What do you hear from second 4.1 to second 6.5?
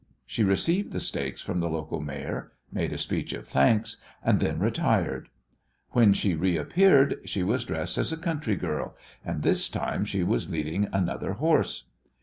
and then retired. When she